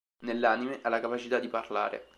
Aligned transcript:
Nell'anime 0.23 0.79
ha 0.81 0.89
la 0.89 0.99
capacità 0.99 1.37
di 1.37 1.47
parlare. 1.47 2.07